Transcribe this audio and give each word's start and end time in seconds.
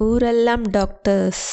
ஊரெல்லாம் 0.00 0.62
டாக்டர்ஸ். 0.70 1.46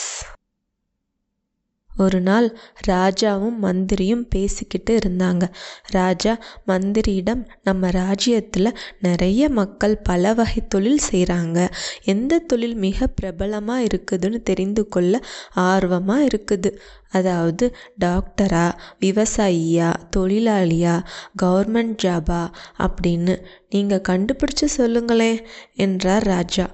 ஒரு 1.92 2.19
நாள் 2.22 2.48
ராஜாவும் 2.88 3.56
மந்திரியும் 3.58 4.23
பேசிக்கிட்டு 4.28 4.92
இருந்தாங்க. 4.97 5.44
ராஜா 5.89 6.33
மந்திரியிடம் 6.68 7.41
நம்ம 7.63 7.89
ராஜ்யத்தில் 7.89 8.70
நிறைய 8.99 9.49
மக்கள் 9.49 9.96
பல 9.97 10.33
வகை 10.33 10.62
தொழில் 10.68 11.04
செய்கிறாங்க 11.10 11.60
எந்த 12.05 12.39
தொழில் 12.39 12.75
மிக 12.75 13.07
பிரபலமாக 13.07 13.88
இருக்குதுன்னு 13.88 14.41
தெரிந்து 14.44 14.87
கொள்ள 14.87 15.21
ஆர்வமாக 15.53 16.27
இருக்குது. 16.27 16.71
அதாவது 17.09 17.68
டாக்டரா 18.05 18.68
விவசாயியா 19.00 19.93
தொழிலாளியா 20.18 20.98
கவர்மெண்ட் 21.43 21.98
ஜாபா 22.04 22.43
அப்படின்னு 22.79 23.36
நீங்கள் 23.70 24.07
கண்டுபிடிச்சு 24.09 24.70
சொல்லுங்களேன் 24.79 25.41
என்றார் 25.75 26.27
ராஜா. 26.36 26.68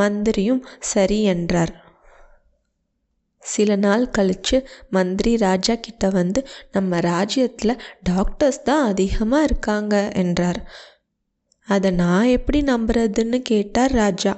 மந்திரியும் 0.00 0.62
சரி 0.92 1.18
என்றார். 1.34 1.72
சில 3.42 3.70
நாள் 3.84 4.04
கழித்து 4.10 4.56
மந்திரி 4.90 5.32
ராஜா 5.44 5.74
கிட்ட 5.78 6.08
வந்து 6.10 6.40
நம்ம 6.72 7.00
ராஜ்யத்தில் 7.06 7.80
டாக்டர்ஸ் 8.02 8.62
தான் 8.62 8.84
அதிகமாக 8.84 9.46
இருக்காங்க 9.48 9.94
என்றார். 10.22 10.60
அதை 11.68 11.90
நான் 12.02 12.32
எப்படி 12.36 12.60
நம்புறதுன்னு 12.62 13.38
கேட்டார் 13.52 13.94
ராஜா. 13.94 14.32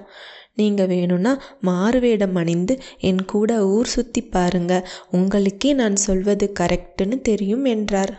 நீங்கள் 0.59 0.91
வேணும்னா 0.93 1.33
மாறுவேடம் 1.61 2.39
அணிந்து 2.41 2.75
என் 3.09 3.23
கூட 3.25 3.51
ஊர் 3.67 3.93
சுற்றி 3.95 4.23
பாருங்க 4.35 4.75
உங்களுக்கே 5.11 5.71
நான் 5.73 5.97
சொல்வது 6.07 6.47
கரெக்டுன்னு 6.61 7.19
தெரியும் 7.21 7.67
என்றார். 7.75 8.13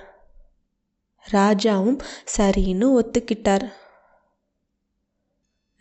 ராஜாவும் 1.26 2.00
சரின்னு 2.36 2.88
ஒத்துக்கிட்டார். 3.00 3.66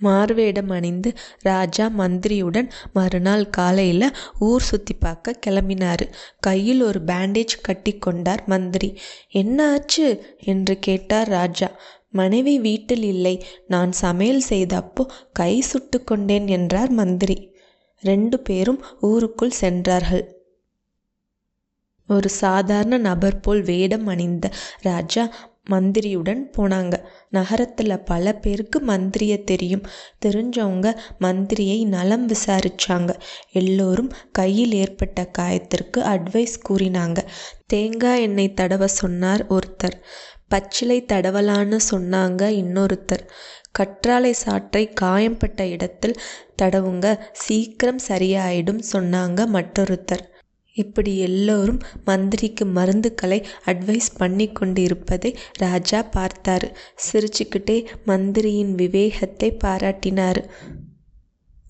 மாறுவேடம் 0.00 0.70
அணிந்து 0.70 1.10
ராஜா 1.40 1.86
மந்திரியுடன் 1.98 2.68
மறுநாள் 2.92 3.46
காலையில் 3.50 4.08
ஊர் 4.38 4.62
சுற்றி 4.62 4.94
பார்க்க 4.94 5.38
கிளம்பினார். 5.46 6.04
கையில் 6.40 6.82
ஒரு 6.82 7.00
பேண்டேஜ் 7.06 7.54
கட்டி 7.62 7.94
கொண்டார் 7.98 8.44
மந்திரி. 8.46 8.90
என்ன 9.28 9.70
ஆச்சு 9.72 10.08
என்று 10.44 10.76
கேட்டார் 10.78 11.28
ராஜா. 11.28 11.70
மனைவி 12.10 12.54
வீட்டில் 12.58 13.02
இல்லை. 13.02 13.34
நான் 13.66 13.92
சமையல் 13.92 14.42
செய்தப்போ 14.48 15.04
கை 15.32 15.52
சுட்டு 15.60 16.00
கொண்டேன் 16.04 16.48
என்றார் 16.48 16.90
மந்திரி. 16.90 17.38
ரெண்டு 18.02 18.36
பேரும் 18.40 18.82
ஊருக்குள் 19.00 19.58
சென்றார்கள். 19.62 20.24
ஒரு 22.08 22.28
சாதாரண 22.42 22.94
நபர் 22.98 23.40
போல் 23.40 23.60
வேடம் 23.62 24.06
அணிந்த 24.06 24.46
ராஜா 24.80 25.24
மந்திரியுடன் 25.66 26.50
போனாங்க. 26.56 26.94
நகரத்தில் 27.28 28.04
பல 28.04 28.34
பேருக்கு 28.34 28.80
மந்திரியை 28.80 29.44
தெரியும். 29.44 29.82
தெரிஞ்சவங்க 30.26 30.96
மந்திரியை 31.20 31.84
நலம் 31.86 32.28
விசாரிச்சாங்க. 32.28 33.14
எல்லோரும் 33.52 34.10
கையில் 34.32 34.72
ஏற்பட்ட 34.72 35.30
காயத்திற்கு 35.38 36.00
அட்வைஸ் 36.14 36.56
கூறினாங்க. 36.68 37.18
தேங்காய் 37.66 38.22
எண்ணெய் 38.22 38.54
தடவ 38.60 38.84
சொன்னார் 38.84 39.46
ஒருத்தர். 39.46 39.98
பச்சிலை 40.48 41.04
தடவலான்னு 41.12 41.78
சொன்னாங்க 41.90 42.42
இன்னொருத்தர். 42.62 43.24
கற்றாழை 43.78 44.34
சாற்றை 44.46 44.92
காயம்பட்ட 44.94 45.66
இடத்தில் 45.66 46.20
தடவுங்க 46.62 47.20
சீக்கிரம் 47.32 48.00
சரியாயிடும் 48.08 48.82
சொன்னாங்க 48.92 49.46
மற்றொருத்தர். 49.46 50.24
இப்படி 50.74 51.18
எல்லோரும் 51.18 51.80
மந்திரிக்கு 52.04 52.64
மருந்துக்களை 52.64 53.44
அட்வைஸ் 53.66 54.10
பண்ணி 54.16 54.46
கொண்டு 54.52 54.82
இருப்பதை 54.82 55.36
ராஜா 55.58 56.08
பார்த்தாரு. 56.16 56.68
சிரிச்சுக்கிட்டே 57.06 57.86
மந்திரியின் 58.04 58.74
விவேகத்தை 58.74 59.56
பாராட்டினார். 59.64 60.42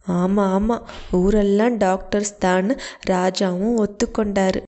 ஆமாம் 0.06 0.52
ஆமாம் 0.52 0.86
ஊரெல்லாம் 1.12 1.76
டாக்டர்ஸ் 1.76 2.34
தான்னு 2.44 2.78
ராஜாவும் 3.10 3.76
ஒத்துக்கொண்டார். 3.84 4.58